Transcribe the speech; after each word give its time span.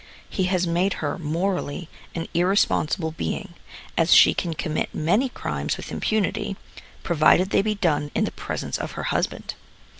He 0.27 0.45
has 0.45 0.65
made 0.65 0.93
her, 0.93 1.19
morally, 1.19 1.87
an 2.15 2.27
irresponsible 2.33 3.11
being, 3.11 3.53
as 3.95 4.11
she 4.15 4.33
can 4.33 4.55
commit 4.55 4.95
many 4.95 5.29
crimes 5.29 5.77
with 5.77 5.91
impunity, 5.91 6.57
provided 7.03 7.51
they 7.51 7.61
be 7.61 7.75
done 7.75 8.09
in 8.15 8.25
the 8.25 8.31
presence 8.31 8.79
of 8.79 8.93
her 8.93 9.03
husband. 9.13 9.53